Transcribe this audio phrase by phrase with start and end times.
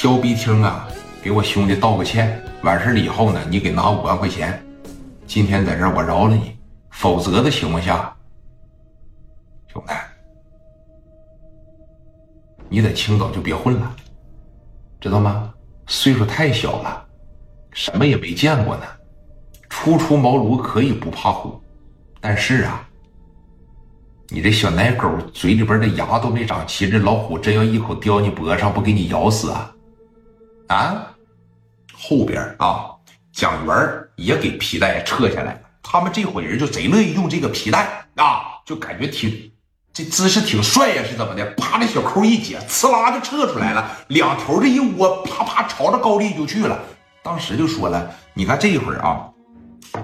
[0.00, 0.86] 肖逼厅啊，
[1.20, 2.40] 给我兄弟道个歉。
[2.62, 4.64] 完事了以后呢，你给拿五万块钱。
[5.26, 6.56] 今天在这儿我饶了你，
[6.90, 8.16] 否则的情况下，
[9.66, 9.92] 兄弟，
[12.68, 13.92] 你在青岛就别混了，
[15.00, 15.52] 知道吗？
[15.88, 17.04] 岁数太小了，
[17.72, 18.84] 什么也没见过呢。
[19.68, 21.60] 初出茅庐可以不怕虎，
[22.20, 22.88] 但是啊，
[24.28, 29.74] 你这小奶狗嘴里边的牙都没长齐，这老虎真要一口叼你脖上，不给你咬死啊？
[30.68, 31.06] 啊？
[31.92, 32.90] 后边啊，
[33.32, 33.76] 蒋元
[34.16, 35.60] 也给皮带撤下来了。
[35.82, 39.50] 他们这伙人就贼乐意用这个皮带啊，就感觉挺
[39.92, 41.44] 这姿势挺帅呀，是怎么的？
[41.56, 46.78] 啪，这小扣一解，呲啦就撤出来了，两头这一窝，啪啪朝着高丽就去了。
[47.22, 49.28] 当时就说了，你看这一会儿啊。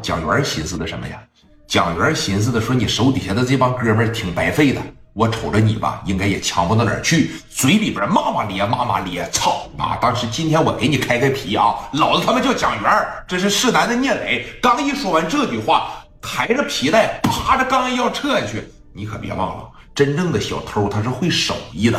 [0.00, 1.22] 蒋元寻思的什么呀？
[1.66, 4.80] 蒋元寻思的说：“你手底下的这帮哥们挺白费的，
[5.14, 9.96] 我瞅着你吧，应该也强不到哪儿去。”嘴里边骂骂咧，骂骂咧，操啊！
[10.02, 14.44] 当时今天我给你开开皮啊，老子他妈叫蒋元，这是市南的聂磊。
[14.60, 21.98] 刚一说完这句话，抬着皮带，啪着刚要撤下去，你可别忘了，真正的小偷他是会手艺的，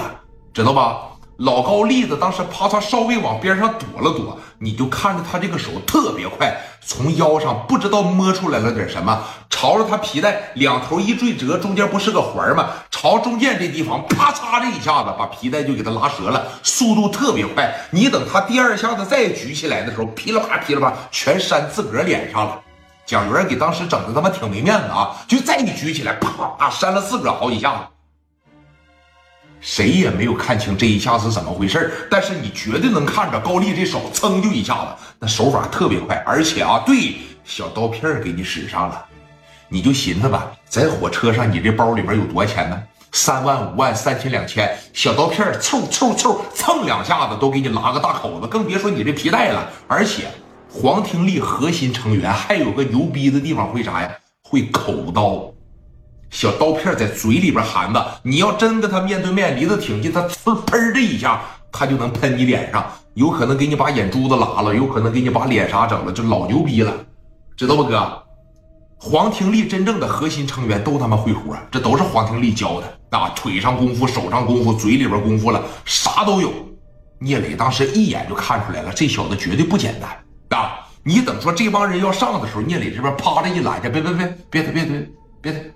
[0.54, 0.98] 知道吧？
[1.38, 12.70] 老高栗子当时啪嚓稍微往边上躲了躲，你就看着他这个手特别快，从腰上不知道摸出来了点什么，朝着他皮带两头一坠折，中间不是个环吗？
[12.90, 17.70] 朝中间这地方啪嚓这一下子把皮带就给他拉折了，速度特别快。
[17.92, 22.62] 你等他第二下子再举起来的时候，噼里啪噼里啪全扇自个儿脸上了。
[23.06, 27.80] 蒋元给当时整的他妈挺没面子啊，就再一举起来，啪扇了自个儿好几下子。
[29.66, 39.04] 谁也没有看清这一下是怎么回事但是你绝对能看着高丽这手噌就一下子，那手法特别快，而且啊，对，小刀片给你使上了，
[39.68, 42.80] 你就寻思吧，在火车上你这包里边有多少钱呢？
[43.12, 49.68] 三万、五万、三千、两千，小刀片凑凑凑蹭两下子都给你拉个大口子，更别说你这皮带了。
[49.88, 50.26] 而且
[50.70, 54.12] 黄廷利核心成员还有个牛逼的地方，会啥呀？
[54.44, 55.55] 会口刀。
[56.36, 61.40] 小刀片在嘴里边含着，你要真跟他面对面离得挺近，他呲喷的一下，
[61.72, 66.94] 他就能喷你脸上，有可能给你把眼珠子拉了，有可能给你把脸啥整了，就老牛逼了，
[67.56, 68.22] 知道不哥？
[68.98, 76.52] 黄廷利真正的核心成员都他妈会活，这都是黄廷利教的啊，腿上功夫，手上功夫，嘴里边功夫了，啥都有。
[77.20, 80.86] 聂磊当时一眼就看出来了，这小子绝对不简单啊！
[81.02, 85.72] 你等说这帮人要上的时候，聂磊这边啪的一拦下，别别别别别别别别。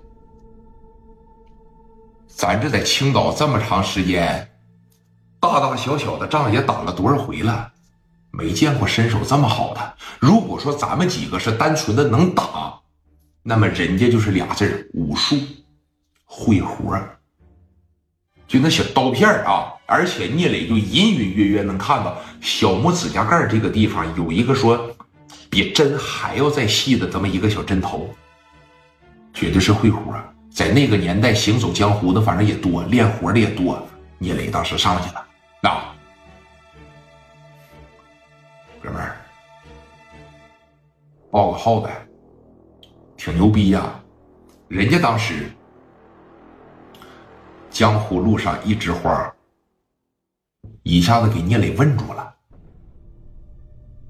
[2.40, 4.50] 咱这在青岛这么长时间，
[5.38, 7.70] 大大小小的仗也打了多少回了，
[8.30, 9.94] 没见过身手这么好的。
[10.18, 12.80] 如果说咱们几个是单纯的能打，
[13.42, 15.36] 那么人家就是俩字武术
[16.24, 16.98] 会活
[18.48, 24.90] 就那小刀片啊，而且聂磊就隐隐约约能看到小拇指甲盖这个地方有一个说
[25.50, 28.08] 比针还要再细的这么一个小针头，
[29.34, 30.18] 绝对是会活
[30.50, 33.80] 在那个年代，行走江湖的反正也多，练活的也多。
[34.18, 35.26] 聂磊当时上去了，
[35.62, 35.94] 啊，
[38.82, 39.16] 哥们儿，
[41.30, 42.06] 报个号呗，
[43.16, 43.98] 挺牛逼呀！
[44.68, 45.50] 人家当时
[47.70, 49.32] 江湖路上一枝花，
[50.82, 52.34] 一下子给聂磊问住了，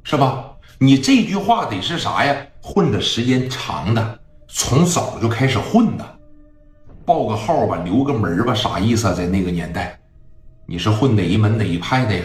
[0.02, 0.56] 是吧？
[0.78, 2.34] 你这句话得是啥呀？
[2.62, 6.19] 混的时间长的，从早就开始混的。
[7.10, 9.12] 报个号吧，留个门吧，啥意思啊？
[9.12, 9.98] 在那个年代，
[10.64, 12.24] 你是混哪一门哪一派的呀？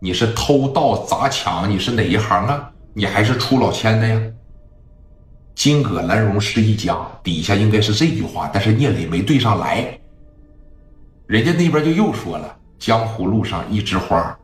[0.00, 1.70] 你是偷盗砸抢？
[1.70, 2.68] 你是哪一行啊？
[2.92, 4.20] 你还是出老千的呀？
[5.54, 9.96] 金戈兰荣是一家，底下应该是这句话，但是聂磊没对上来。
[11.28, 14.36] 人家那边就又说了：“江湖路上一枝花，